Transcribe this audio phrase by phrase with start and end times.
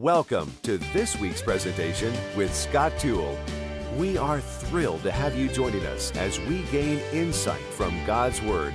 [0.00, 3.36] Welcome to this week's presentation with Scott Toole.
[3.96, 8.72] We are thrilled to have you joining us as we gain insight from God's Word.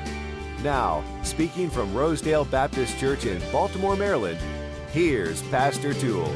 [0.64, 4.38] Now, speaking from Rosedale Baptist Church in Baltimore, Maryland,
[4.92, 6.36] here's Pastor Toole.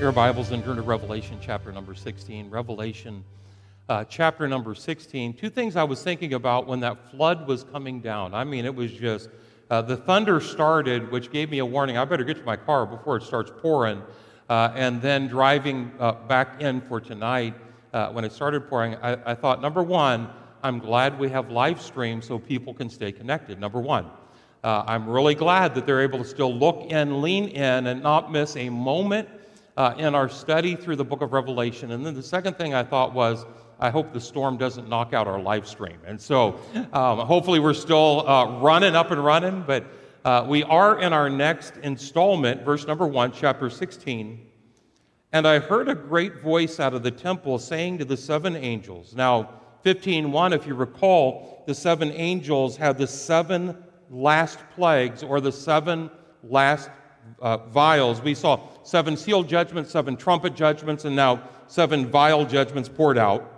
[0.00, 2.48] Your Bibles and turn to Revelation chapter number 16.
[2.48, 3.22] Revelation
[3.90, 5.34] uh, chapter number 16.
[5.34, 8.32] Two things I was thinking about when that flood was coming down.
[8.32, 9.28] I mean, it was just
[9.74, 11.98] uh, the thunder started, which gave me a warning.
[11.98, 14.00] I better get to my car before it starts pouring.
[14.48, 17.54] Uh, and then driving uh, back in for tonight,
[17.92, 20.28] uh, when it started pouring, I, I, thought, number one,
[20.62, 23.58] I'm glad we have live stream so people can stay connected.
[23.58, 24.06] Number one.
[24.62, 28.30] Uh, I'm really glad that they're able to still look in, lean in, and not
[28.30, 29.28] miss a moment
[29.76, 31.90] uh, in our study through the book of Revelation.
[31.90, 33.44] And then the second thing I thought was,
[33.78, 35.98] I hope the storm doesn't knock out our live stream.
[36.06, 36.60] And so
[36.92, 39.84] um, hopefully we're still uh, running up and running, but
[40.24, 44.46] uh, we are in our next installment, verse number one, chapter 16.
[45.32, 49.14] And I heard a great voice out of the temple saying to the seven angels.
[49.14, 49.50] Now,
[49.84, 53.76] 15:1, if you recall, the seven angels had the seven
[54.10, 56.10] last plagues or the seven
[56.42, 56.88] last
[57.40, 58.22] uh, vials.
[58.22, 63.53] We saw seven seal judgments, seven trumpet judgments, and now seven vial judgments poured out.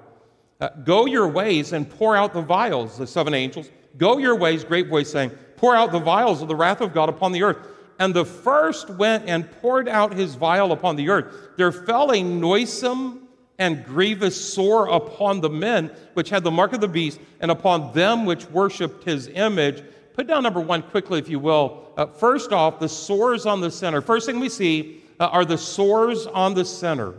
[0.60, 3.70] Uh, go your ways and pour out the vials, the seven angels.
[3.98, 7.08] Go your ways, great voice saying, pour out the vials of the wrath of God
[7.08, 7.58] upon the earth.
[7.98, 11.56] And the first went and poured out his vial upon the earth.
[11.56, 13.26] There fell a noisome
[13.58, 17.92] and grievous sore upon the men which had the mark of the beast, and upon
[17.94, 19.82] them which worshipped his image.
[20.14, 21.92] Put down number one quickly, if you will.
[21.96, 24.00] Uh, first off, the sores on the center.
[24.02, 27.14] First thing we see uh, are the sores on the center.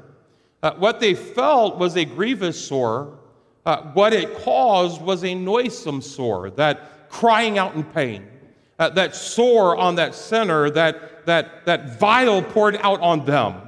[0.62, 3.18] Uh, what they felt was a grievous sore.
[3.68, 8.26] Uh, what it caused was a noisome sore, that crying out in pain,
[8.80, 13.62] uh, that sore on that center, that, that, that vial poured out on them.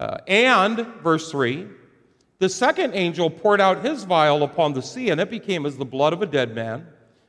[0.00, 1.66] Uh, and, verse 3,
[2.38, 5.84] the second angel poured out his vial upon the sea, and it became as the
[5.84, 6.86] blood of a dead man.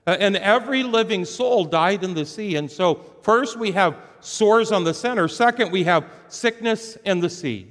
[0.08, 2.56] Uh, and every living soul died in the sea.
[2.56, 5.28] And so, first we have sores on the center.
[5.28, 7.68] Second, we have sickness in the sea.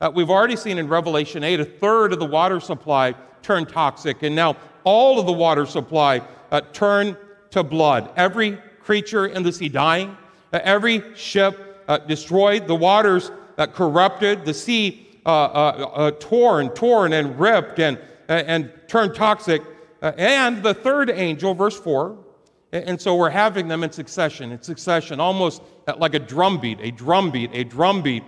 [0.00, 4.22] Uh, we've already seen in Revelation 8 a third of the water supply turned toxic,
[4.22, 7.16] and now all of the water supply uh, turned
[7.50, 8.10] to blood.
[8.16, 10.16] Every creature in the sea dying,
[10.52, 17.12] uh, every ship uh, destroyed, the waters uh, corrupted, the sea uh, uh, torn, torn,
[17.12, 19.62] and ripped and, and turned toxic.
[20.00, 22.16] and the third angel, verse 4,
[22.72, 25.62] and so we're having them in succession, in succession, almost
[25.98, 28.22] like a drumbeat, a drumbeat, a drumbeat.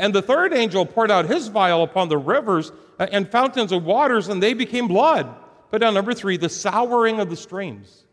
[0.00, 3.84] And the third angel poured out his vial upon the rivers uh, and fountains of
[3.84, 5.34] waters, and they became blood.
[5.70, 8.04] Put down number three, the souring of the streams.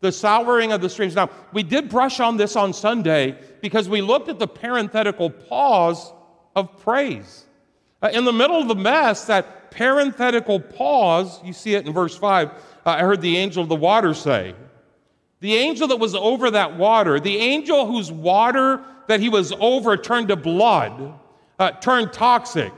[0.00, 1.14] The souring of the streams.
[1.14, 6.12] Now, we did brush on this on Sunday because we looked at the parenthetical pause
[6.54, 7.44] of praise.
[8.02, 12.16] Uh, in the middle of the mess, that parenthetical pause, you see it in verse
[12.16, 12.48] 5.
[12.48, 12.52] Uh,
[12.84, 14.54] I heard the angel of the water say,
[15.40, 19.96] the angel that was over that water, the angel whose water that he was over
[19.96, 21.18] turned to blood,
[21.58, 22.72] uh, turned toxic,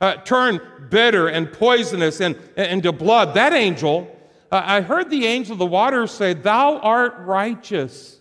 [0.00, 3.34] uh, turned bitter and poisonous and, into blood.
[3.34, 4.14] That angel,
[4.50, 8.20] uh, I heard the angel of the waters say, Thou art righteous,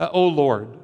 [0.00, 0.78] uh, O Lord.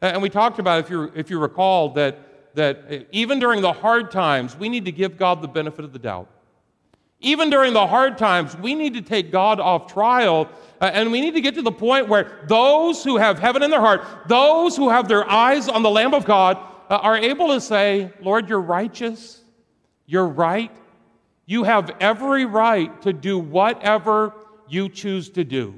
[0.00, 4.10] And we talked about, if you, if you recall, that, that even during the hard
[4.10, 6.28] times, we need to give God the benefit of the doubt.
[7.22, 10.50] Even during the hard times, we need to take God off trial
[10.82, 13.70] uh, and we need to get to the point where those who have heaven in
[13.70, 16.58] their heart, those who have their eyes on the Lamb of God,
[16.90, 19.40] uh, are able to say, Lord, you're righteous.
[20.06, 20.72] You're right.
[21.46, 24.34] You have every right to do whatever
[24.68, 25.74] you choose to do.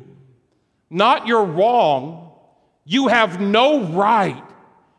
[0.89, 2.33] Not you're wrong.
[2.87, 4.43] You have no right.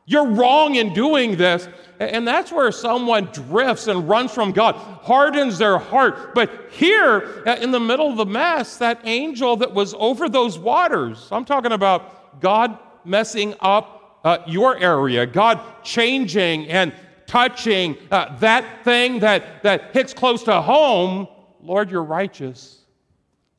[0.06, 1.68] You're wrong in doing this.
[2.00, 6.36] And that's where someone drifts and runs from God, hardens their heart.
[6.36, 11.30] But here, in the middle of the mess, that angel that was over those waters,
[11.32, 16.94] I'm talking about God messing up uh, your area, God changing and
[17.28, 21.28] touching uh, that thing that, that hits close to home,
[21.62, 22.81] Lord, you're righteous.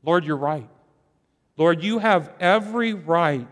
[0.02, 0.68] Lord, you're right.
[1.56, 3.48] Lord, you have every right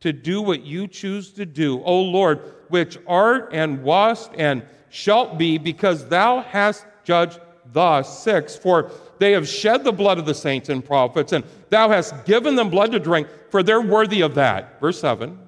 [0.00, 5.38] to do what you choose to do, O Lord, which art and wast and shalt
[5.38, 7.40] be, because thou hast judged
[7.72, 11.88] the Six, for they have shed the blood of the saints and prophets, and thou
[11.88, 14.80] hast given them blood to drink, for they're worthy of that.
[14.80, 15.38] Verse 7.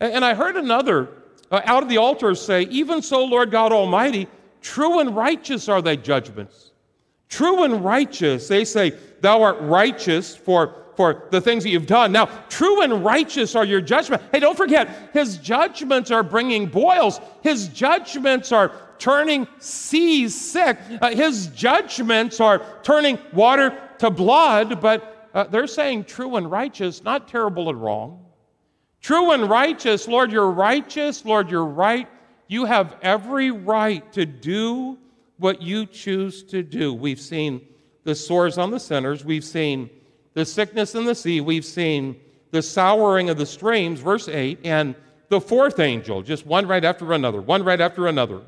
[0.00, 1.08] And I heard another
[1.50, 4.26] uh, out of the altar say, Even so, Lord God Almighty,
[4.60, 6.72] true and righteous are thy judgments.
[7.28, 8.48] True and righteous.
[8.48, 12.10] They say, Thou art righteous, for for the things that you've done.
[12.10, 14.24] Now, true and righteous are your judgments.
[14.32, 17.20] Hey, don't forget, his judgments are bringing boils.
[17.42, 20.78] His judgments are turning seas sick.
[21.00, 27.04] Uh, his judgments are turning water to blood, but uh, they're saying true and righteous,
[27.04, 28.24] not terrible and wrong.
[29.02, 32.08] True and righteous, Lord, you're righteous, Lord, you're right.
[32.48, 34.98] You have every right to do
[35.36, 36.94] what you choose to do.
[36.94, 37.60] We've seen
[38.04, 39.90] the sores on the sinners, we've seen
[40.36, 42.14] the sickness in the sea, we've seen
[42.50, 44.94] the souring of the streams, verse 8, and
[45.30, 48.42] the fourth angel, just one right after another, one right after another.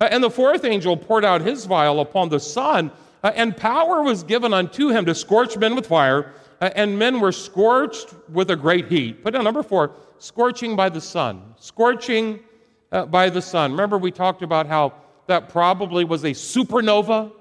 [0.00, 2.90] Uh, and the fourth angel poured out his vial upon the sun,
[3.22, 6.32] uh, and power was given unto him to scorch men with fire,
[6.62, 9.22] uh, and men were scorched with a great heat.
[9.22, 11.54] Put down number four scorching by the sun.
[11.58, 12.40] Scorching
[12.90, 13.72] by the sun.
[13.72, 14.94] Remember, we talked about how
[15.26, 17.32] that probably was a supernova,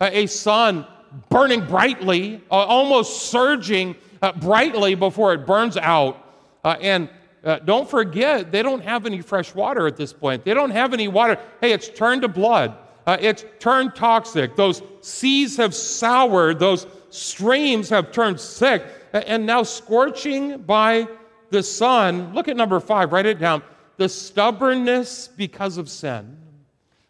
[0.00, 0.86] a sun
[1.28, 3.96] burning brightly, uh, almost surging
[4.40, 6.24] brightly before it burns out.
[6.64, 7.08] and
[7.44, 10.44] uh, don't forget, they don't have any fresh water at this point.
[10.44, 11.38] They don't have any water.
[11.60, 12.76] Hey, it's turned to blood.
[13.06, 14.54] Uh, it's turned toxic.
[14.56, 16.58] Those seas have soured.
[16.58, 18.84] Those streams have turned sick.
[19.12, 21.08] And now, scorching by
[21.50, 22.34] the sun.
[22.34, 23.62] Look at number five, write it down.
[23.96, 26.36] The stubbornness because of sin.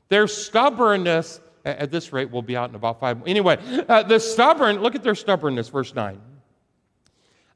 [0.09, 1.41] Their stubbornness,
[1.79, 3.19] at this rate, we'll be out in about five.
[3.27, 6.21] Anyway, uh, the stubborn, look at their stubbornness, verse 9.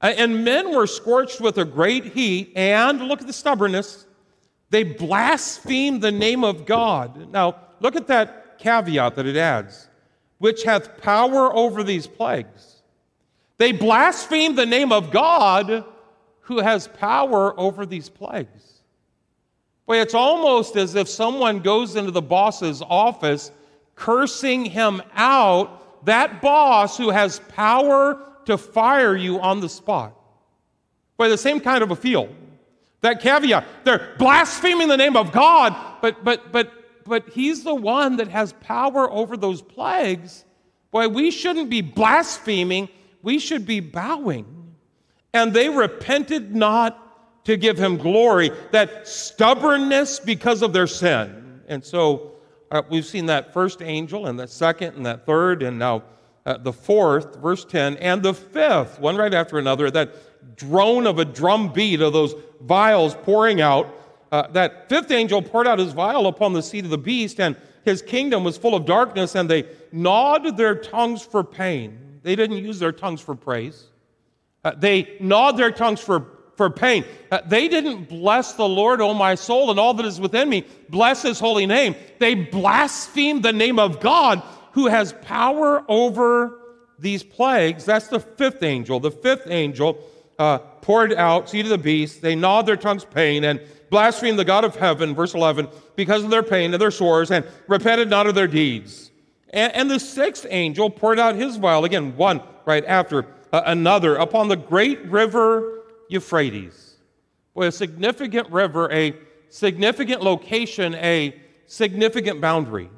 [0.00, 4.06] Uh, and men were scorched with a great heat, and look at the stubbornness.
[4.70, 7.30] They blasphemed the name of God.
[7.30, 9.88] Now, look at that caveat that it adds,
[10.38, 12.82] which hath power over these plagues.
[13.58, 15.84] They blasphemed the name of God
[16.40, 18.80] who has power over these plagues.
[19.86, 23.52] Boy, it's almost as if someone goes into the boss's office
[24.02, 30.12] cursing him out, that boss who has power to fire you on the spot.
[31.16, 32.28] By the same kind of a feel.
[33.02, 36.72] That caveat, they're blaspheming the name of God, but but but
[37.04, 40.44] but he's the one that has power over those plagues.
[40.90, 42.88] Boy, we shouldn't be blaspheming,
[43.22, 44.74] we should be bowing.
[45.32, 51.62] And they repented not to give him glory, that stubbornness because of their sin.
[51.68, 52.31] And so
[52.72, 56.02] uh, we've seen that first angel, and that second, and that third, and now
[56.46, 61.18] uh, the fourth, verse 10, and the fifth, one right after another, that drone of
[61.18, 63.94] a drum beat of those vials pouring out.
[64.32, 67.56] Uh, that fifth angel poured out his vial upon the seat of the beast, and
[67.84, 72.20] his kingdom was full of darkness, and they gnawed their tongues for pain.
[72.22, 73.84] They didn't use their tongues for praise.
[74.64, 76.26] Uh, they gnawed their tongues for,
[76.62, 77.04] for pain.
[77.32, 80.64] Uh, they didn't bless the Lord, O my soul, and all that is within me.
[80.88, 81.96] Bless his holy name.
[82.20, 84.40] They blasphemed the name of God
[84.74, 86.60] who has power over
[87.00, 87.84] these plagues.
[87.84, 89.00] That's the fifth angel.
[89.00, 89.98] The fifth angel
[90.38, 92.22] uh, poured out seed of the beast.
[92.22, 93.60] They gnawed their tongues pain and
[93.90, 95.66] blasphemed the God of heaven, verse 11,
[95.96, 99.10] because of their pain and their sores, and repented not of their deeds.
[99.50, 104.14] And, and the sixth angel poured out his vial, again, one right after uh, another,
[104.14, 105.81] upon the great river
[106.12, 106.96] Euphrates.
[107.54, 109.14] Boy, a significant river, a
[109.48, 111.34] significant location, a
[111.66, 112.88] significant boundary.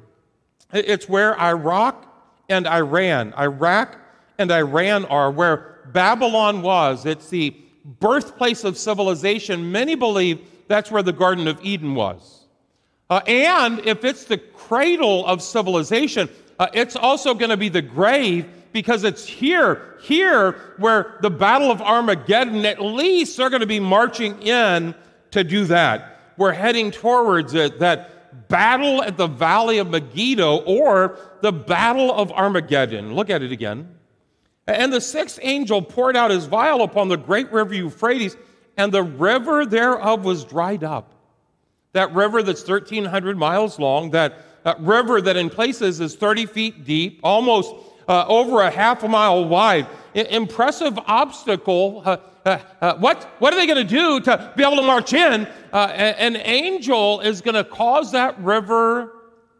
[0.73, 2.05] It's where Iraq
[2.49, 3.97] and Iran, Iraq
[4.37, 7.05] and Iran are, where Babylon was.
[7.05, 7.55] It's the
[7.99, 9.71] birthplace of civilization.
[9.71, 12.45] Many believe that's where the Garden of Eden was.
[13.09, 17.81] Uh, and if it's the cradle of civilization, uh, it's also going to be the
[17.81, 23.65] grave because it's here, here where the Battle of Armageddon, at least they're going to
[23.65, 24.93] be marching in
[25.31, 26.33] to do that.
[26.35, 32.33] We're heading towards it, that battle at the valley of Megiddo or the battle of
[32.33, 33.15] Armageddon.
[33.15, 33.95] Look at it again.
[34.67, 38.35] And the sixth angel poured out his vial upon the great river Euphrates,
[38.75, 41.13] and the river thereof was dried up.
[41.93, 46.83] That river that's 1,300 miles long, that uh, river that in places is 30 feet
[46.83, 47.73] deep, almost
[48.07, 49.87] uh, over a half a mile wide.
[50.15, 52.01] I- impressive obstacle.
[52.05, 55.13] Uh, uh, uh, what, what are they going to do to be able to march
[55.13, 55.47] in?
[55.73, 59.11] Uh, an angel is going to cause that river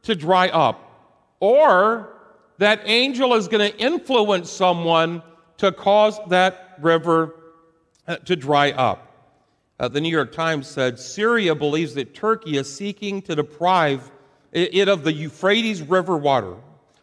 [0.03, 0.81] to dry up.
[1.39, 2.13] Or
[2.59, 5.23] that angel is going to influence someone
[5.57, 7.35] to cause that river
[8.07, 9.01] uh, to dry up.
[9.79, 14.11] Uh, the New York Times said Syria believes that Turkey is seeking to deprive
[14.51, 16.55] it of the Euphrates River water.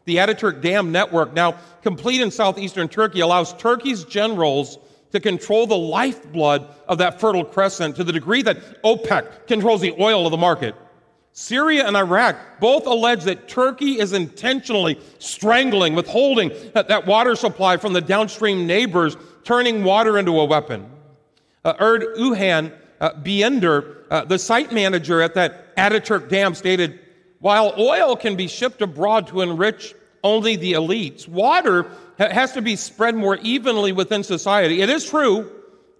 [0.04, 4.78] The Ataturk Dam network, now complete in southeastern Turkey, allows Turkey's generals
[5.12, 9.94] to control the lifeblood of that fertile crescent to the degree that OPEC controls the
[10.00, 10.74] oil of the market.
[11.32, 17.76] Syria and Iraq both allege that Turkey is intentionally strangling, withholding that, that water supply
[17.76, 20.90] from the downstream neighbors turning water into a weapon.
[21.64, 27.00] Uh, Erd Uhan uh, Biender, uh, the site manager at that Ataturk Dam, stated
[27.42, 29.94] While oil can be shipped abroad to enrich
[30.24, 34.80] only the elites, water has to be spread more evenly within society.
[34.80, 35.50] It is true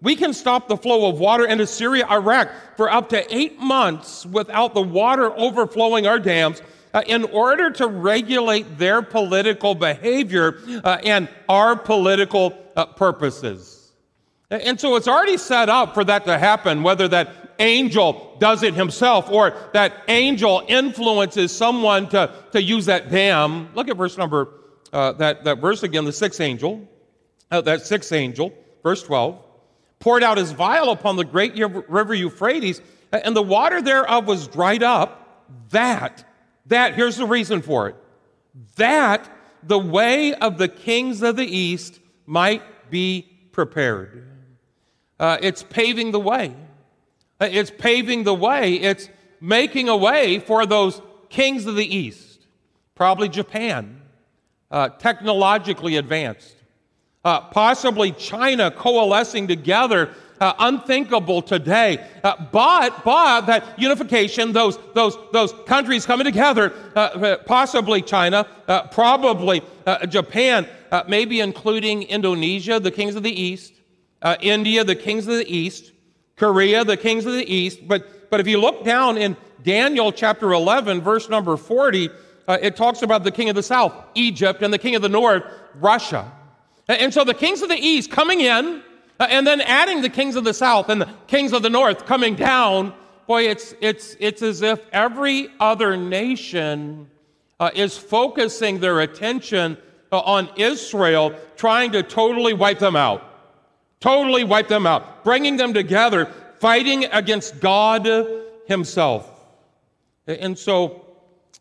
[0.03, 4.27] we can stop the flow of water into Syria, Iraq for up to eight months
[4.27, 6.61] without the water overflowing our dams
[6.93, 13.93] uh, in order to regulate their political behavior uh, and our political uh, purposes.
[14.51, 18.75] And so it's already set up for that to happen, whether that angel does it
[18.75, 23.71] himself or that angel influences someone to, to use that dam.
[23.75, 24.49] Look at verse number,
[24.93, 26.87] uh, that, that verse again, the sixth angel,
[27.51, 28.53] uh, that sixth angel,
[28.83, 29.43] verse 12
[30.03, 32.81] poured out his vial upon the great river Euphrates,
[33.13, 35.47] and the water thereof was dried up.
[35.71, 36.29] That,
[36.67, 37.97] that, here's the reason for it.
[38.77, 39.31] That
[39.63, 44.29] the way of the kings of the east might be prepared.
[45.21, 46.53] Uh, it's paving the way.
[47.43, 48.75] Uh, it's paving the way.
[48.75, 49.09] It's
[49.41, 52.47] making a way for those kings of the east,
[52.95, 54.01] probably Japan,
[54.71, 56.55] uh, technologically advanced
[57.25, 60.15] uh, possibly China coalescing together.
[60.41, 62.05] Uh, unthinkable today.
[62.25, 68.45] Uh, but, but that unification, those, those, those countries coming together, uh, possibly China,
[68.91, 69.63] probably
[70.09, 70.67] Japan,
[71.07, 73.73] maybe including Indonesia, the kings of the East,
[74.41, 75.93] India, the kings of the East,
[76.37, 77.87] Korea, the kings of the East.
[77.87, 82.11] But, but if you look down in Daniel chapter 11, verse number 40,
[82.49, 85.45] it talks about the king of the south, Egypt, and the king of the north,
[85.75, 86.31] Russia.
[86.89, 88.83] And so the kings of the east coming in,
[89.21, 92.07] uh, and then adding the kings of the south and the kings of the north
[92.07, 92.93] coming down,
[93.27, 97.09] boy, it's, it's, it's as if every other nation
[97.61, 99.79] uh, is focusing their attention
[100.11, 103.23] uh, on Israel, trying to totally wipe them out.
[104.03, 106.27] Totally wipe them out, bringing them together,
[106.59, 108.07] fighting against God
[108.67, 109.31] Himself.
[110.27, 111.07] And so,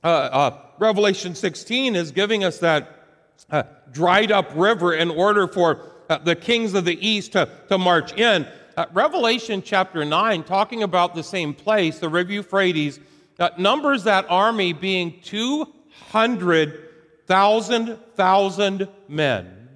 [0.03, 3.05] uh, uh, Revelation 16 is giving us that
[3.51, 7.77] uh, dried up river in order for uh, the kings of the east to, to
[7.77, 8.47] march in.
[8.75, 12.99] Uh, Revelation chapter 9, talking about the same place, the River Euphrates,
[13.39, 19.69] uh, numbers that army being 200,000 thousand men.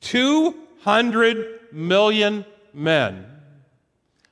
[0.00, 3.26] 200 million men.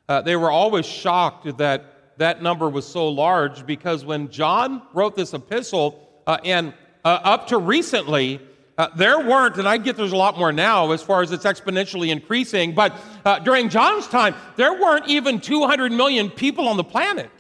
[0.09, 5.17] Uh, they were always shocked that that number was so large because when John wrote
[5.17, 6.73] this epistle, uh, and
[7.05, 8.41] uh, up to recently,
[8.79, 11.45] uh, there weren't, and I get there's a lot more now as far as it's
[11.45, 12.95] exponentially increasing, but
[13.25, 17.31] uh, during John's time, there weren't even 200 million people on the planet.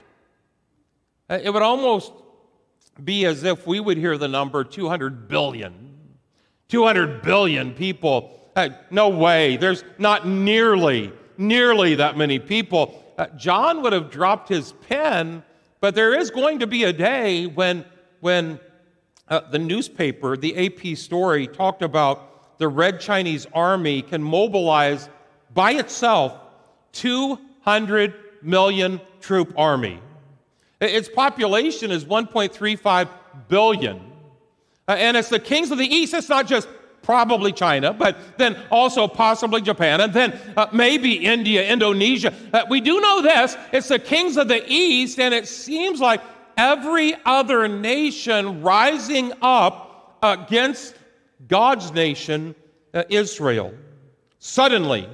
[1.30, 2.12] Uh, it would almost
[3.02, 5.90] be as if we would hear the number 200 billion.
[6.68, 8.41] 200 billion people.
[8.90, 9.56] No way.
[9.56, 13.02] There's not nearly, nearly that many people.
[13.16, 15.42] Uh, John would have dropped his pen,
[15.80, 17.84] but there is going to be a day when,
[18.20, 18.60] when
[19.28, 25.08] uh, the newspaper, the AP story, talked about the Red Chinese Army can mobilize
[25.54, 26.38] by itself
[26.92, 30.00] 200 million troop army.
[30.80, 33.08] Its population is 1.35
[33.48, 34.00] billion.
[34.88, 36.12] Uh, and it's the kings of the East.
[36.12, 36.68] It's not just
[37.02, 42.32] probably China, but then also possibly Japan, and then uh, maybe India, Indonesia.
[42.52, 46.20] Uh, we do know this it's the kings of the East, and it seems like
[46.56, 50.94] every other nation rising up against
[51.48, 52.54] God's nation,
[52.94, 53.74] uh, Israel.
[54.38, 55.08] Suddenly,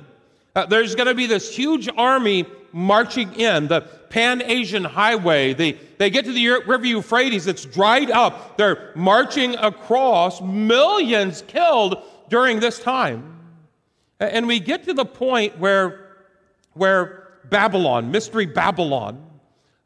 [0.55, 5.55] uh, there's going to be this huge army marching in, the Pan Asian Highway.
[5.55, 8.57] They, they get to the River Euphrates, it's dried up.
[8.57, 13.37] They're marching across, millions killed during this time.
[14.21, 16.17] And we get to the point where,
[16.75, 19.25] where Babylon, Mystery Babylon,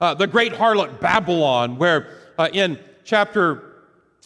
[0.00, 3.72] uh, the great harlot Babylon, where uh, in chapter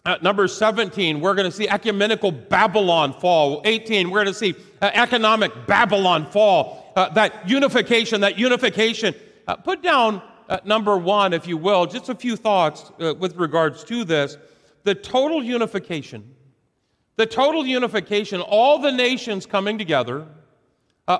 [0.07, 3.61] uh, number 17, we're going to see ecumenical Babylon fall.
[3.65, 6.93] 18, we're going to see uh, economic Babylon fall.
[6.95, 9.15] Uh, that unification, that unification.
[9.47, 10.23] Uh, put down
[10.65, 14.37] number one, if you will, just a few thoughts with regards to this.
[14.85, 16.35] The total unification.
[17.17, 20.27] The total unification, all the nations coming together,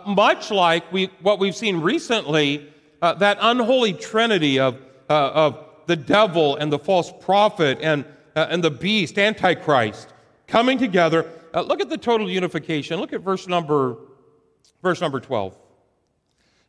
[0.07, 4.77] much like we, what we've seen recently uh, that unholy trinity of,
[5.09, 8.05] uh, of the devil and the false prophet and,
[8.35, 10.13] uh, and the beast, Antichrist,
[10.47, 11.31] coming together.
[11.55, 12.99] Uh, look at the total unification.
[12.99, 13.97] Look at verse number,
[14.83, 15.57] verse number 12.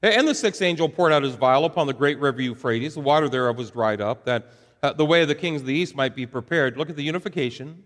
[0.03, 2.93] And the sixth angel poured out his vial upon the great river Euphrates.
[2.93, 4.51] The water thereof was dried up, that
[4.83, 6.77] uh, the way of the kings of the east might be prepared.
[6.77, 7.83] Look at the unification.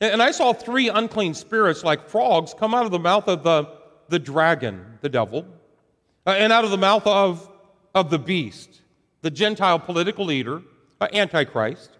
[0.00, 3.68] And I saw three unclean spirits like frogs come out of the mouth of the,
[4.08, 5.46] the dragon, the devil,
[6.26, 7.48] uh, and out of the mouth of,
[7.94, 8.80] of the beast,
[9.22, 10.62] the Gentile political leader,
[11.00, 11.90] uh, Antichrist,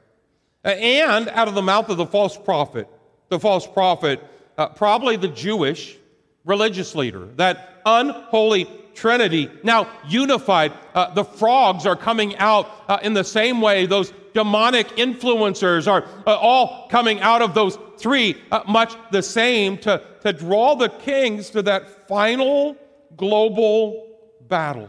[0.64, 2.88] uh, and out of the mouth of the false prophet,
[3.28, 4.20] the false prophet,
[4.56, 5.96] uh, probably the Jewish
[6.44, 10.72] religious leader, that unholy trinity now unified.
[10.94, 13.86] Uh, the frogs are coming out uh, in the same way.
[13.86, 19.78] Those demonic influencers are uh, all coming out of those three, uh, much the same,
[19.78, 22.76] to, to draw the kings to that final
[23.16, 24.16] global
[24.48, 24.88] battle.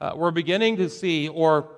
[0.00, 1.68] Uh, we're beginning to see, or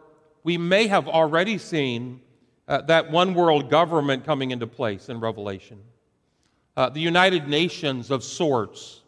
[0.44, 2.20] we may have already seen,
[2.68, 5.80] uh, that one world government coming into place in Revelation.
[6.76, 9.03] The United Nations of sorts.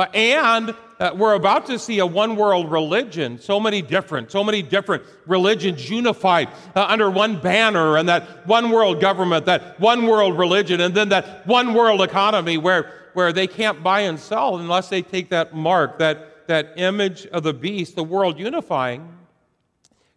[0.00, 4.42] Uh, and uh, we're about to see a one world religion, so many different, so
[4.42, 10.06] many different religions unified uh, under one banner, and that one world government, that one
[10.06, 14.56] world religion, and then that one world economy where, where they can't buy and sell
[14.56, 19.06] unless they take that mark, that, that image of the beast, the world unifying,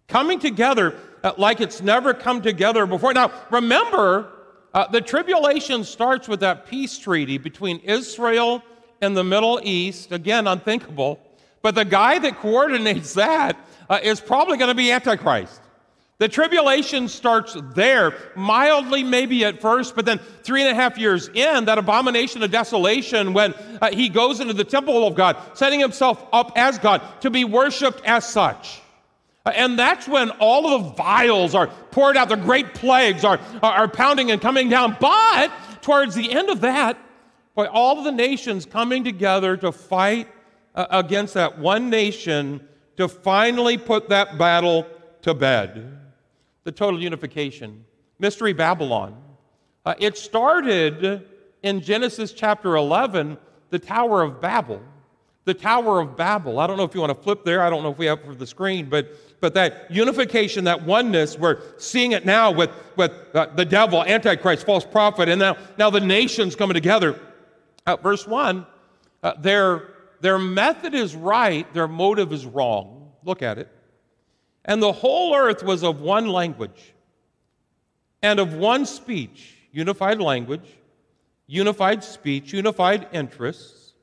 [0.07, 3.13] coming together uh, like it's never come together before.
[3.13, 4.31] Now, remember,
[4.73, 8.63] uh, the tribulation starts with that peace treaty between Israel
[9.03, 11.19] in the Middle East, again, unthinkable,
[11.61, 13.57] but the guy that coordinates that
[13.89, 15.61] uh, is probably going to be Antichrist.
[16.19, 21.27] The tribulation starts there, mildly maybe at first, but then three and a half years
[21.27, 25.79] in, that abomination of desolation, when uh, he goes into the temple of God, setting
[25.79, 28.81] himself up as God to be worshiped as such.
[29.45, 33.39] Uh, and that's when all of the vials are poured out, the great plagues are,
[33.61, 34.95] are, are pounding and coming down.
[35.01, 36.97] But towards the end of that,
[37.55, 40.27] by all of the nations coming together to fight
[40.75, 42.67] uh, against that one nation
[42.97, 44.87] to finally put that battle
[45.21, 45.99] to bed.
[46.63, 47.85] The total unification.
[48.19, 49.21] Mystery Babylon.
[49.85, 51.25] Uh, it started
[51.61, 53.37] in Genesis chapter 11,
[53.69, 54.81] the Tower of Babel.
[55.45, 56.59] The Tower of Babel.
[56.59, 57.61] I don't know if you want to flip there.
[57.61, 61.37] I don't know if we have for the screen, but, but that unification, that oneness,
[61.37, 65.89] we're seeing it now with, with uh, the devil, Antichrist, false prophet, and now, now
[65.89, 67.19] the nations coming together.
[67.85, 68.65] Uh, verse 1
[69.23, 73.11] uh, their, their method is right, their motive is wrong.
[73.23, 73.69] Look at it.
[74.65, 76.93] And the whole earth was of one language
[78.21, 80.65] and of one speech, unified language,
[81.47, 83.93] unified speech, unified interests.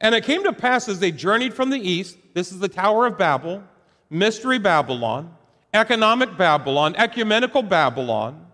[0.00, 3.06] And it came to pass as they journeyed from the east, this is the Tower
[3.06, 3.62] of Babel,
[4.10, 5.34] Mystery Babylon,
[5.72, 8.46] Economic Babylon, Ecumenical Babylon.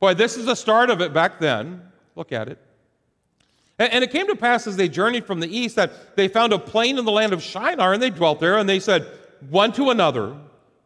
[0.00, 1.82] Boy, this is the start of it back then.
[2.16, 2.58] Look at it.
[3.78, 6.58] And it came to pass as they journeyed from the east that they found a
[6.58, 9.06] plain in the land of Shinar, and they dwelt there, and they said,
[9.50, 10.34] one to another,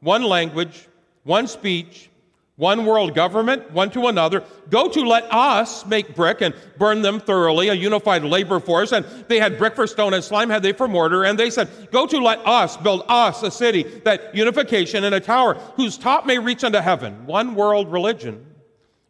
[0.01, 0.89] one language,
[1.23, 2.11] one speech,
[2.57, 4.45] one world government, one to another.
[4.69, 8.93] Go to let us make brick and burn them thoroughly, a unified labor force.
[8.93, 11.25] And they had brick for stone and slime had they for mortar.
[11.25, 15.21] And they said, Go to let us build us a city, that unification and a
[15.21, 18.45] tower whose top may reach unto heaven, one world religion.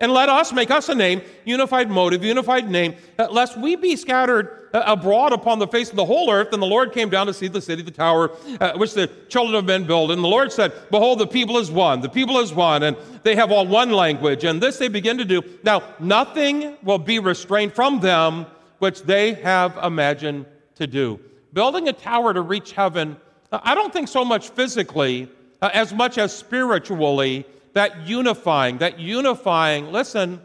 [0.00, 4.60] And let us make us a name, unified motive, unified name, lest we be scattered
[4.72, 6.52] uh, abroad upon the face of the whole earth.
[6.52, 9.54] And the Lord came down to see the city, the tower, uh, which the children
[9.56, 10.10] of men build.
[10.10, 12.00] And the Lord said, Behold, the people is one.
[12.00, 14.44] The people is one, and they have all one language.
[14.44, 15.42] And this they begin to do.
[15.62, 18.46] Now, nothing will be restrained from them
[18.78, 21.20] which they have imagined to do.
[21.52, 23.16] Building a tower to reach heaven,
[23.52, 25.28] uh, I don't think so much physically
[25.60, 30.40] uh, as much as spiritually that unifying, that unifying, listen,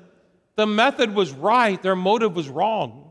[0.55, 3.01] the method was right, their motive was wrong.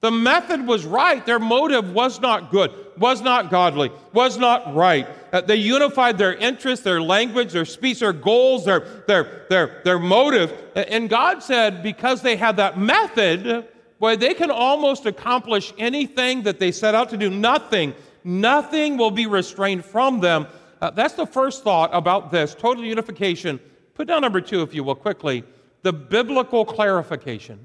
[0.00, 5.08] The method was right, their motive was not good, was not godly, was not right.
[5.32, 9.98] Uh, they unified their interests, their language, their speech, their goals, their, their, their, their
[9.98, 10.52] motive.
[10.74, 13.66] And God said, because they had that method,
[13.98, 17.30] boy, they can almost accomplish anything that they set out to do.
[17.30, 20.46] Nothing, nothing will be restrained from them
[20.84, 23.58] uh, that's the first thought about this total unification.
[23.94, 25.42] Put down number two, if you will, quickly
[25.80, 27.64] the biblical clarification.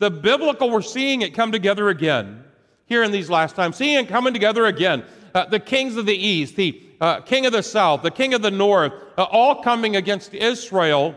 [0.00, 2.42] The biblical, we're seeing it come together again
[2.86, 5.04] here in these last times, seeing it coming together again.
[5.32, 8.42] Uh, the kings of the east, the uh, king of the south, the king of
[8.42, 11.14] the north, uh, all coming against Israel.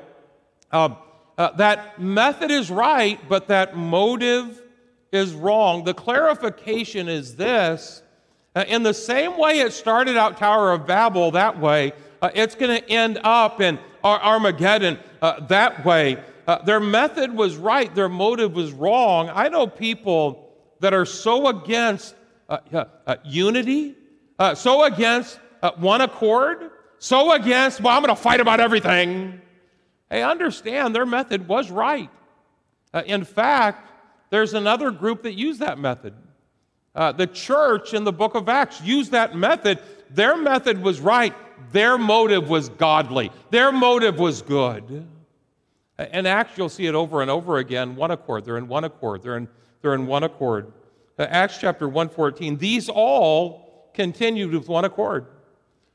[0.72, 0.98] Um,
[1.36, 4.62] uh, that method is right, but that motive
[5.12, 5.84] is wrong.
[5.84, 8.04] The clarification is this
[8.58, 11.94] uh, in the same way it started out Tower of Babel that way,
[12.24, 16.18] uh, it's going to end up in Ar- Armageddon uh, that way.
[16.48, 19.30] Uh, their method was right, their motive was wrong.
[19.32, 22.16] I know people that are so against
[22.50, 22.58] uh,
[23.06, 23.96] uh, unity,
[24.56, 25.40] so against
[25.76, 29.40] one accord, so against, well, I'm going to fight about everything.
[30.10, 32.10] Hey, understand their method was right.
[33.06, 33.92] in fact,
[34.32, 36.16] there's another group that used that method.
[36.98, 39.78] Uh, the church in the book of Acts used that method.
[40.10, 41.34] Their method was right,
[41.72, 45.08] their motive was godly, their motive was good.
[46.00, 48.46] In Acts, you'll see it over and over again one accord.
[48.46, 49.22] They're in one accord.
[49.22, 49.48] They're in,
[49.82, 50.72] they're in one accord.
[51.20, 55.26] Uh, Acts chapter 114, these all continued with one accord.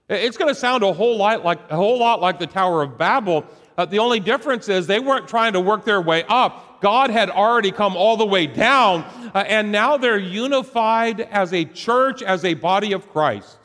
[0.08, 2.98] It's going to sound a whole lot like a whole lot like the Tower of
[2.98, 3.44] Babel.
[3.76, 6.80] Uh, the only difference is they weren't trying to work their way up.
[6.80, 9.02] God had already come all the way down,
[9.34, 13.56] uh, and now they're unified as a church, as a body of Christ.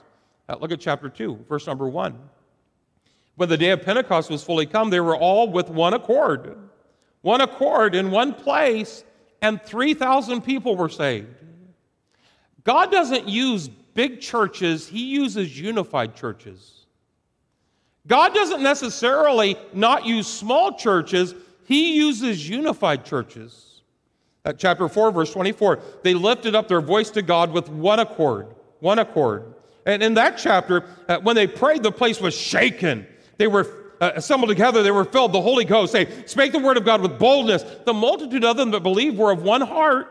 [0.47, 2.17] Uh, look at chapter 2, verse number 1.
[3.35, 6.57] When the day of Pentecost was fully come, they were all with one accord.
[7.21, 9.03] One accord in one place,
[9.41, 11.27] and 3,000 people were saved.
[12.63, 16.76] God doesn't use big churches, He uses unified churches.
[18.07, 23.81] God doesn't necessarily not use small churches, He uses unified churches.
[24.45, 28.47] At chapter 4, verse 24, they lifted up their voice to God with one accord.
[28.79, 29.53] One accord.
[29.85, 33.05] And in that chapter, uh, when they prayed, the place was shaken.
[33.37, 33.67] They were
[33.99, 35.33] uh, assembled together, they were filled.
[35.33, 37.63] The Holy Ghost, they spake the word of God with boldness.
[37.85, 40.07] The multitude of them that believed were of one heart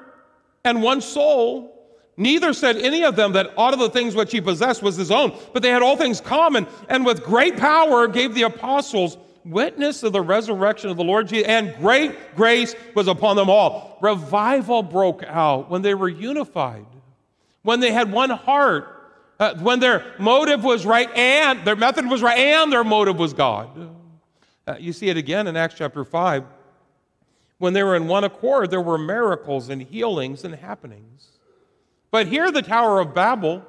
[0.64, 1.75] and one soul.
[2.16, 5.10] Neither said any of them that aught of the things which he possessed was his
[5.10, 10.02] own, but they had all things common, and with great power gave the apostles witness
[10.02, 13.98] of the resurrection of the Lord Jesus, and great grace was upon them all.
[14.00, 16.86] Revival broke out when they were unified,
[17.62, 18.92] when they had one heart,
[19.38, 23.34] uh, when their motive was right and their method was right and their motive was
[23.34, 23.94] God.
[24.66, 26.44] Uh, you see it again in Acts chapter 5.
[27.58, 31.35] When they were in one accord, there were miracles and healings and happenings.
[32.10, 33.64] But here, the Tower of Babel,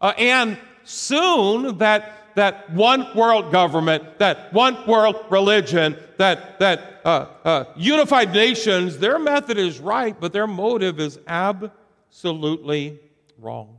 [0.00, 7.26] uh, and soon that, that one world government, that one world religion, that, that uh,
[7.44, 12.98] uh, unified nations, their method is right, but their motive is absolutely
[13.38, 13.76] wrong.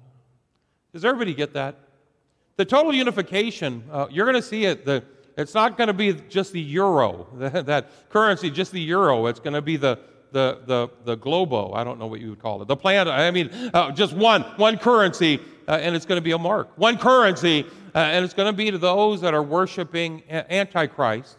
[0.94, 1.76] Does everybody get that?
[2.58, 4.86] The total unification, uh, you're going to see it.
[4.86, 5.04] The,
[5.38, 9.26] it's not going to be just the euro, that, that currency, just the euro.
[9.28, 10.00] It's going to be the,
[10.36, 11.72] the, the, the globo.
[11.72, 12.68] I don't know what you would call it.
[12.68, 16.34] The planet, I mean, uh, just one, one currency, uh, and it's going to be
[16.34, 16.78] a mark.
[16.78, 21.38] One currency, uh, and it's going to be to those that are worshiping Antichrist.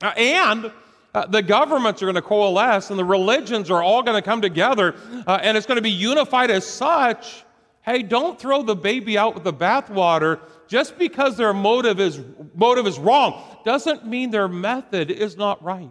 [0.00, 0.72] Uh, and
[1.12, 4.40] uh, the governments are going to coalesce, and the religions are all going to come
[4.40, 4.94] together,
[5.26, 7.42] uh, and it's going to be unified as such.
[7.80, 10.38] Hey, don't throw the baby out with the bathwater.
[10.68, 12.20] Just because their motive is,
[12.54, 15.90] motive is wrong doesn't mean their method is not right.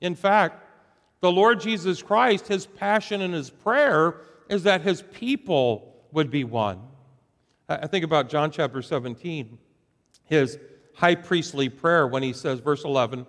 [0.00, 0.62] In fact,
[1.20, 4.16] the Lord Jesus Christ, his passion and his prayer
[4.48, 6.80] is that his people would be one.
[7.68, 9.58] I think about John chapter 17,
[10.24, 10.58] his
[10.94, 13.26] high priestly prayer when he says, verse 11,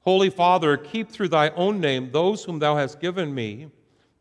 [0.00, 3.68] Holy Father, keep through thy own name those whom thou hast given me,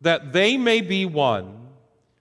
[0.02, 1.68] that they may be one,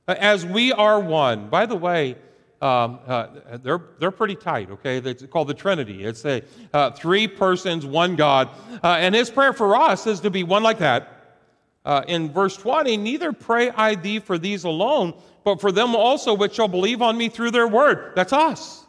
[0.06, 1.48] as we are one.
[1.48, 2.16] By the way,
[2.62, 3.26] um, uh,
[3.62, 4.98] they're, they're pretty tight, okay?
[4.98, 6.04] It's called the Trinity.
[6.04, 8.50] It's a uh, three persons, one God.
[8.82, 11.40] Uh, and his prayer for us is to be one like that.
[11.84, 16.34] Uh, in verse 20, neither pray I thee for these alone, but for them also
[16.34, 18.12] which shall believe on me through their word.
[18.14, 18.86] That's us.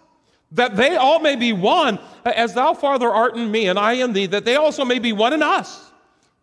[0.52, 4.14] That they all may be one, as thou, Father, art in me, and I in
[4.14, 5.92] thee, that they also may be one in us.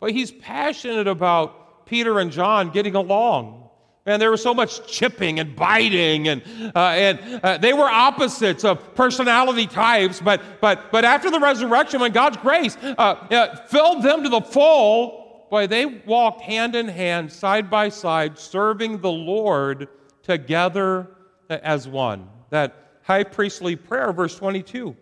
[0.01, 3.60] But he's passionate about Peter and John getting along.
[4.05, 6.41] And there was so much chipping and biting, and,
[6.75, 10.19] uh, and uh, they were opposites of personality types.
[10.19, 15.45] But, but, but after the resurrection, when God's grace uh, filled them to the full,
[15.51, 19.87] boy, they walked hand in hand, side by side, serving the Lord
[20.23, 21.07] together
[21.49, 22.27] as one.
[22.49, 24.95] That high priestly prayer, verse 22.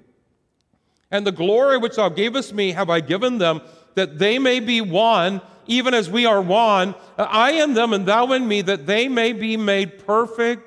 [1.12, 3.62] And the glory which thou gavest me have I given them,
[4.00, 8.32] that they may be one even as we are one, I in them and thou
[8.34, 10.64] in me, that they may be made perfect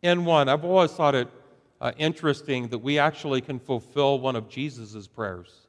[0.00, 0.48] in one.
[0.48, 1.28] I've always thought it
[1.80, 5.66] uh, interesting that we actually can fulfill one of Jesus' prayers.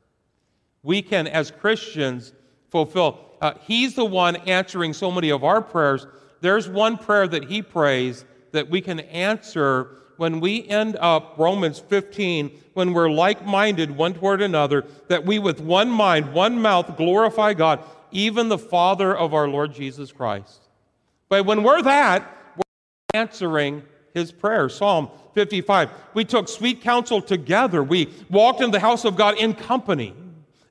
[0.84, 2.34] We can, as Christians,
[2.70, 3.20] fulfill.
[3.42, 6.06] Uh, he's the one answering so many of our prayers.
[6.42, 11.80] There's one prayer that he prays that we can answer when we end up, Romans
[11.80, 16.98] 15, when we're like minded one toward another, that we with one mind, one mouth
[16.98, 17.80] glorify God
[18.14, 20.62] even the Father of our Lord Jesus Christ.
[21.28, 22.22] But when we're that,
[22.56, 24.70] we're answering his prayer.
[24.70, 25.90] Psalm 55.
[26.14, 27.84] We took sweet counsel together.
[27.84, 30.14] We walked in the house of God in company.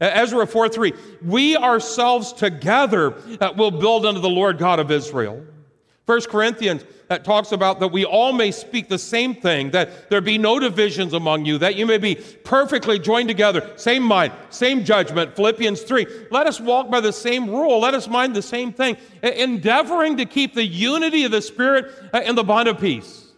[0.00, 0.92] Ezra 4 3.
[1.24, 5.44] We ourselves together uh, will build unto the Lord God of Israel.
[6.06, 10.20] First Corinthians that talks about that we all may speak the same thing, that there
[10.20, 14.84] be no divisions among you, that you may be perfectly joined together, same mind, same
[14.84, 15.36] judgment.
[15.36, 16.06] Philippians 3.
[16.30, 20.24] Let us walk by the same rule, let us mind the same thing, endeavoring to
[20.24, 21.92] keep the unity of the Spirit
[22.24, 23.28] in the bond of peace.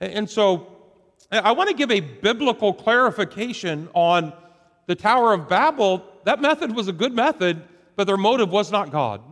[0.00, 0.66] And so
[1.32, 4.32] I want to give a biblical clarification on
[4.86, 6.04] the Tower of Babel.
[6.24, 7.62] That method was a good method,
[7.94, 9.22] but their motive was not God.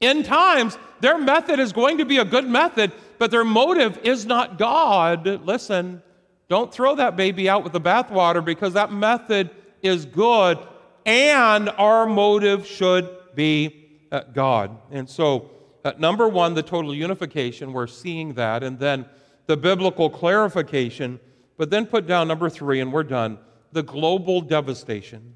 [0.00, 4.26] In times, their method is going to be a good method, but their motive is
[4.26, 5.26] not God.
[5.44, 6.02] Listen,
[6.48, 9.50] don't throw that baby out with the bathwater because that method
[9.82, 10.58] is good
[11.06, 14.76] and our motive should be uh, God.
[14.90, 15.50] And so,
[15.84, 18.62] uh, number one, the total unification, we're seeing that.
[18.62, 19.06] And then
[19.46, 21.20] the biblical clarification,
[21.56, 23.38] but then put down number three, and we're done
[23.72, 25.34] the global devastation.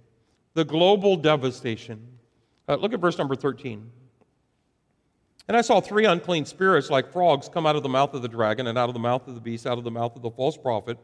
[0.54, 2.04] The global devastation.
[2.68, 3.90] Uh, look at verse number 13.
[5.46, 8.28] And I saw three unclean spirits like frogs come out of the mouth of the
[8.28, 10.30] dragon and out of the mouth of the beast, out of the mouth of the
[10.30, 10.98] false prophet.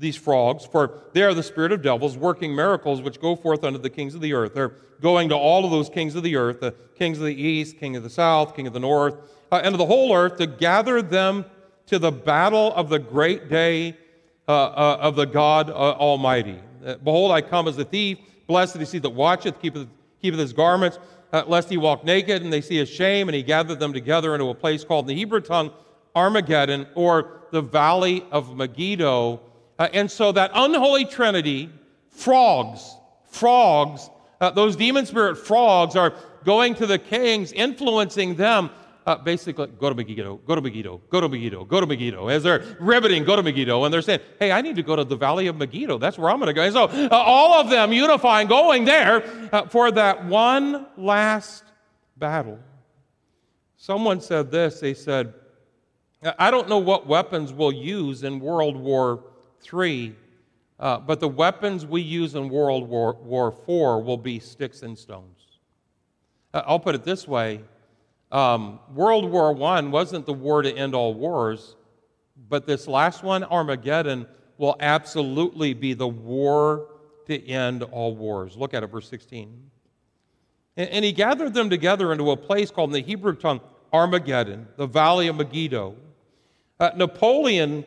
[0.00, 3.78] These frogs, for they are the spirit of devils working miracles which go forth unto
[3.78, 4.54] the kings of the earth.
[4.54, 7.78] They're going to all of those kings of the earth, the kings of the east,
[7.78, 9.16] king of the south, king of the north,
[9.50, 11.44] uh, and of the whole earth to gather them
[11.86, 13.96] to the battle of the great day
[14.46, 16.60] uh, uh, of the God uh, Almighty.
[16.84, 18.18] Uh, behold, I come as a thief.
[18.46, 19.88] Blessed is he that watcheth, keepeth,
[20.22, 20.98] keepeth his garments,
[21.32, 23.28] uh, lest he walk naked, and they see his shame.
[23.28, 25.70] And he gathered them together into a place called in the Hebrew tongue
[26.14, 29.40] Armageddon, or the Valley of Megiddo.
[29.78, 31.70] Uh, and so that unholy trinity,
[32.10, 32.96] frogs,
[33.30, 34.10] frogs,
[34.54, 36.14] those demon spirit frogs are
[36.44, 38.70] going to the kings, influencing them
[39.08, 42.28] uh, basically, go to Megiddo, go to Megiddo, go to Megiddo, go to Megiddo.
[42.28, 45.02] As they're riveting, go to Megiddo, and they're saying, hey, I need to go to
[45.02, 45.96] the Valley of Megiddo.
[45.96, 46.60] That's where I'm going to go.
[46.60, 51.64] And so uh, all of them unifying, going there uh, for that one last
[52.18, 52.58] battle.
[53.78, 54.78] Someone said this.
[54.80, 55.32] They said,
[56.38, 59.24] I don't know what weapons we'll use in World War
[59.72, 60.14] III,
[60.78, 64.98] uh, but the weapons we use in World War, War IV will be sticks and
[64.98, 65.60] stones.
[66.52, 67.62] Uh, I'll put it this way
[68.30, 71.76] um, World War I wasn't the war to end all wars,
[72.48, 74.26] but this last one, Armageddon,
[74.58, 76.88] will absolutely be the war
[77.26, 78.56] to end all wars.
[78.56, 79.70] Look at it, verse 16.
[80.76, 83.60] And, and he gathered them together into a place called in the Hebrew tongue
[83.92, 85.94] Armageddon, the valley of Megiddo.
[86.80, 87.84] Uh, Napoleon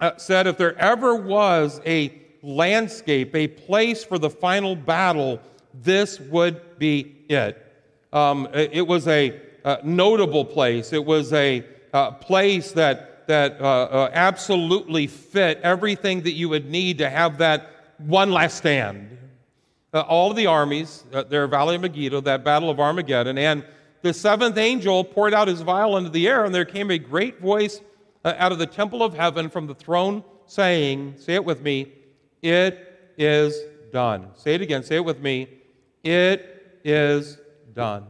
[0.00, 5.40] uh, said if there ever was a landscape, a place for the final battle,
[5.72, 7.60] this would be it.
[8.12, 10.92] Um, it was a uh, notable place.
[10.92, 16.70] It was a uh, place that, that uh, uh, absolutely fit everything that you would
[16.70, 19.16] need to have that one last stand.
[19.92, 23.64] Uh, all of the armies, uh, their Valley of Megiddo, that Battle of Armageddon, and
[24.02, 27.40] the seventh angel poured out his vial into the air, and there came a great
[27.40, 27.80] voice
[28.24, 31.92] out of the temple of heaven from the throne saying, Say it with me,
[32.42, 33.58] it is
[33.92, 34.30] done.
[34.36, 35.48] Say it again, say it with me,
[36.02, 37.38] it is
[37.74, 38.06] done.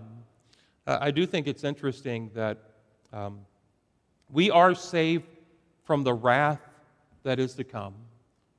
[0.87, 2.59] Uh, I do think it's interesting that
[3.13, 3.41] um,
[4.31, 5.25] we are saved
[5.85, 6.61] from the wrath
[7.23, 7.95] that is to come,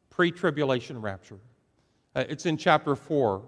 [0.10, 1.40] pre tribulation rapture.
[2.16, 3.44] Uh, it's in chapter 4.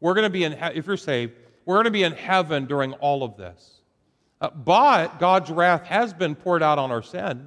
[0.00, 1.32] We're going to be in, if you're saved,
[1.64, 3.80] we're going to be in heaven during all of this.
[4.40, 7.46] Uh, but God's wrath has been poured out on our sin.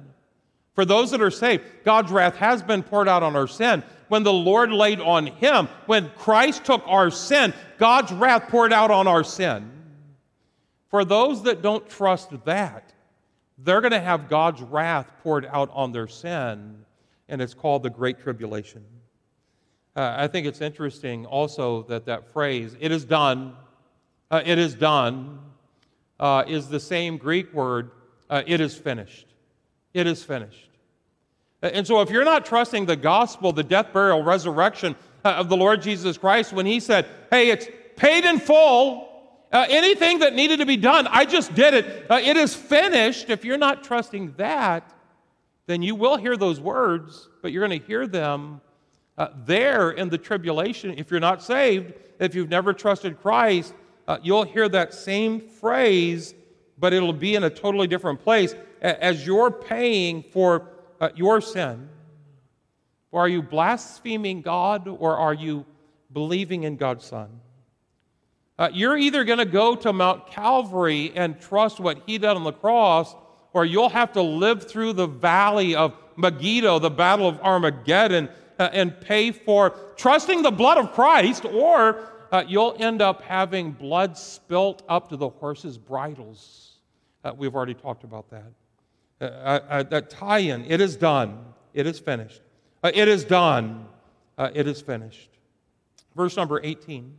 [0.74, 3.82] For those that are saved, God's wrath has been poured out on our sin.
[4.08, 8.90] When the Lord laid on him, when Christ took our sin, God's wrath poured out
[8.90, 9.70] on our sin.
[10.94, 12.92] For those that don't trust that,
[13.58, 16.84] they're going to have God's wrath poured out on their sin,
[17.28, 18.84] and it's called the Great Tribulation.
[19.96, 23.56] Uh, I think it's interesting also that that phrase, it is done,
[24.30, 25.40] uh, it is done,
[26.20, 27.90] uh, is the same Greek word,
[28.30, 29.26] uh, it is finished.
[29.94, 30.70] It is finished.
[31.60, 35.56] And so if you're not trusting the gospel, the death, burial, resurrection uh, of the
[35.56, 39.10] Lord Jesus Christ, when he said, hey, it's paid in full,
[39.54, 42.06] uh, anything that needed to be done, I just did it.
[42.10, 43.30] Uh, it is finished.
[43.30, 44.92] If you're not trusting that,
[45.66, 48.60] then you will hear those words, but you're going to hear them
[49.16, 50.98] uh, there in the tribulation.
[50.98, 53.74] If you're not saved, if you've never trusted Christ,
[54.08, 56.34] uh, you'll hear that same phrase,
[56.76, 60.68] but it'll be in a totally different place as you're paying for
[61.00, 61.88] uh, your sin.
[63.12, 65.64] Or are you blaspheming God or are you
[66.12, 67.40] believing in God's Son?
[68.58, 72.44] Uh, you're either going to go to Mount Calvary and trust what he did on
[72.44, 73.14] the cross,
[73.52, 78.68] or you'll have to live through the valley of Megiddo, the battle of Armageddon, uh,
[78.72, 84.16] and pay for trusting the blood of Christ, or uh, you'll end up having blood
[84.16, 86.78] spilt up to the horses' bridles
[87.24, 88.52] Uh, we've already talked about that.
[89.20, 91.38] Uh, uh, that tie in, it is done.
[91.72, 92.42] It is finished.
[92.84, 93.86] It is done.
[94.38, 95.30] It is finished.
[96.14, 97.16] Verse number 18.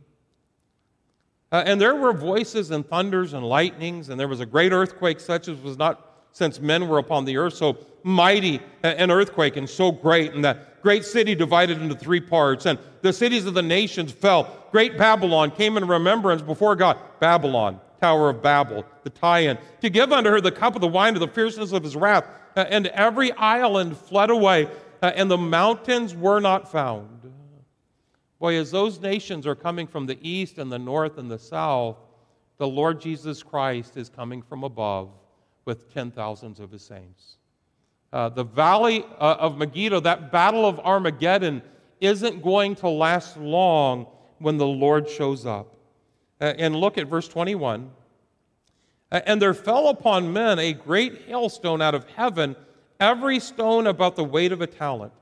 [1.52, 5.20] Uh, and there were voices and thunders and lightnings, and there was a great earthquake,
[5.20, 7.54] such as was not since men were upon the earth.
[7.54, 12.20] So mighty uh, an earthquake and so great, and that great city divided into three
[12.20, 14.56] parts, and the cities of the nations fell.
[14.70, 16.98] Great Babylon came in remembrance before God.
[17.20, 20.88] Babylon, Tower of Babel, the tie in, to give unto her the cup of the
[20.88, 22.26] wine of the fierceness of his wrath.
[22.56, 24.68] Uh, and every island fled away,
[25.02, 27.25] and the mountains were not found.
[28.38, 31.96] Boy, as those nations are coming from the east and the north and the south,
[32.58, 35.10] the Lord Jesus Christ is coming from above
[35.64, 37.36] with ten thousands of his saints.
[38.12, 41.62] Uh, the valley uh, of Megiddo, that battle of Armageddon,
[42.00, 44.06] isn't going to last long
[44.38, 45.74] when the Lord shows up.
[46.40, 47.90] Uh, and look at verse 21.
[49.10, 52.54] Uh, and there fell upon men a great hailstone out of heaven,
[53.00, 55.12] every stone about the weight of a talent.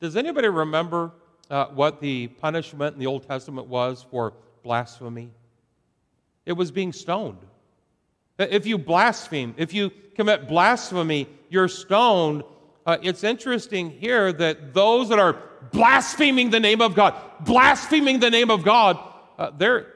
[0.00, 1.12] Does anybody remember
[1.52, 4.32] uh, what the punishment in the Old Testament was for
[4.64, 5.30] blasphemy?
[6.46, 7.38] It was being stoned.
[8.38, 12.42] If you blaspheme, if you commit blasphemy, you're stoned.
[12.84, 15.36] Uh, it's interesting here that those that are
[15.70, 18.98] blaspheming the name of God, blaspheming the name of God,
[19.38, 19.86] uh, they're,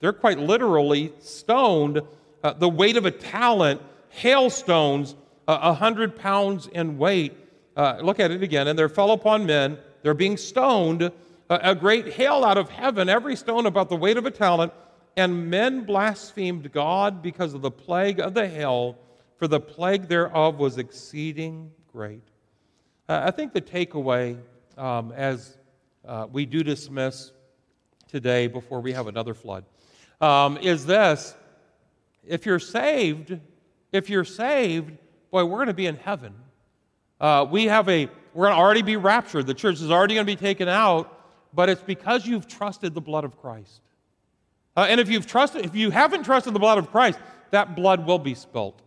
[0.00, 2.00] they're quite literally stoned.
[2.42, 5.14] Uh, the weight of a talent, hailstones,
[5.48, 7.34] uh, a hundred pounds in weight.
[7.76, 8.68] Uh, look at it again.
[8.68, 11.10] And there fell upon men, they're being stoned,
[11.48, 14.70] a great hail out of heaven, every stone about the weight of a talent
[15.16, 18.98] and men blasphemed God because of the plague of the hail,
[19.38, 22.20] for the plague thereof was exceeding great.
[23.08, 24.38] Uh, I think the takeaway
[24.76, 25.56] um, as
[26.06, 27.32] uh, we do dismiss
[28.06, 29.64] today before we have another flood
[30.20, 31.34] um, is this
[32.26, 33.40] if you're saved,
[33.90, 34.92] if you're saved,
[35.30, 36.34] boy, we're going to be in heaven.
[37.24, 39.46] Uh, we have a, we're going to already be raptured.
[39.46, 41.10] The church is already going to be taken out,
[41.54, 43.80] but it's because you've trusted the blood of Christ.
[44.76, 47.18] Uh, and if you've trusted, if you haven't trusted the blood of Christ,
[47.50, 48.78] that blood will be spilt.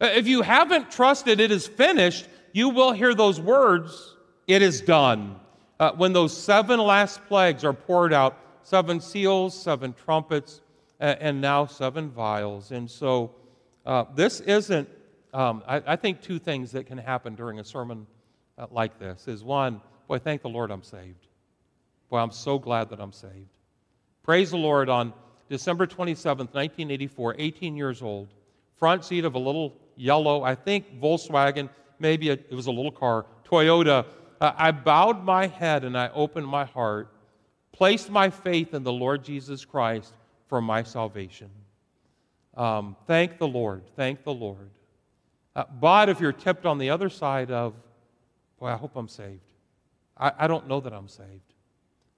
[0.00, 4.80] Uh, if you haven't trusted it is finished, you will hear those words, it is
[4.80, 5.38] done.
[5.78, 10.62] Uh, when those seven last plagues are poured out seven seals, seven trumpets,
[11.00, 12.70] and now seven vials.
[12.70, 13.34] And so
[13.84, 14.88] uh, this isn't,
[15.34, 18.06] um, I, I, think, two things that can happen during a sermon
[18.56, 21.26] uh, like this is one, boy, thank the Lord I'm saved.
[22.10, 23.48] Boy, I'm so glad that I'm saved.
[24.22, 25.12] Praise the Lord on
[25.48, 28.28] December 27th, 1984, 18 years old,
[28.76, 33.26] front seat of a little yellow, I think Volkswagen, maybe it was a little car,
[33.44, 34.06] Toyota.
[34.40, 37.12] Uh, I bowed my head and I opened my heart,
[37.72, 40.14] placed my faith in the Lord Jesus Christ
[40.48, 41.50] for my salvation.
[42.56, 43.82] Um, thank the Lord.
[43.96, 44.70] Thank the Lord.
[45.56, 47.74] Uh, but if you're tipped on the other side of,
[48.58, 49.52] boy, I hope I'm saved.
[50.16, 51.54] I, I don't know that I'm saved.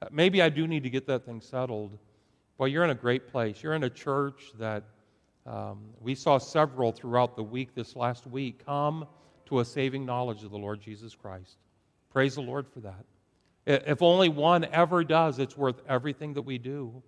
[0.02, 1.98] Uh, maybe I do need to get that thing settled.
[2.58, 3.62] Boy, you're in a great place.
[3.62, 4.84] You're in a church that
[5.46, 9.06] um, we saw several throughout the week this last week come
[9.46, 11.56] to a saving knowledge of the Lord Jesus Christ.
[12.12, 13.04] Praise the Lord for that.
[13.66, 17.02] If only one ever does, it's worth everything that we do.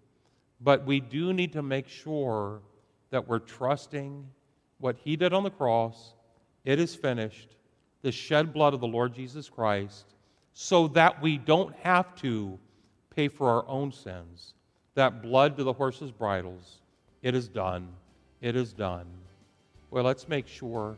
[0.60, 2.60] But we do need to make sure
[3.10, 4.26] that we're trusting
[4.82, 6.12] what He did on the cross.
[6.64, 7.48] It is finished.
[8.02, 10.06] The shed blood of the Lord Jesus Christ,
[10.54, 12.58] so that we don't have to
[13.14, 14.54] pay for our own sins.
[14.94, 16.78] That blood to the horses' bridles,
[17.22, 17.88] it is done.
[18.40, 19.06] It is done.
[19.90, 20.96] Well, let's make sure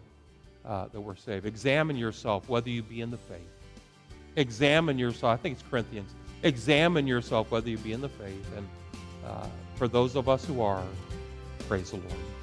[0.64, 1.44] uh, that we're saved.
[1.44, 3.40] Examine yourself whether you be in the faith.
[4.36, 5.38] Examine yourself.
[5.38, 6.14] I think it's Corinthians.
[6.42, 8.46] Examine yourself whether you be in the faith.
[8.56, 8.66] And
[9.26, 10.82] uh, for those of us who are,
[11.68, 12.33] praise the Lord.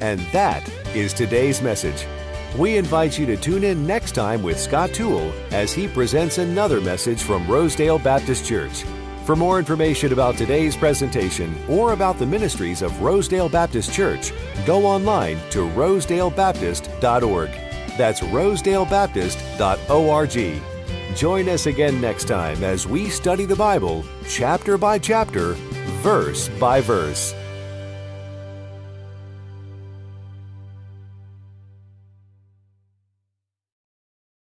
[0.00, 2.06] And that is today's message.
[2.58, 6.80] We invite you to tune in next time with Scott Toole as he presents another
[6.80, 8.84] message from Rosedale Baptist Church.
[9.26, 14.32] For more information about today's presentation or about the ministries of Rosedale Baptist Church,
[14.64, 17.50] go online to rosedalebaptist.org.
[17.98, 20.62] That's rosedalebaptist.org.
[21.16, 25.54] Join us again next time as we study the Bible chapter by chapter,
[26.02, 27.34] verse by verse.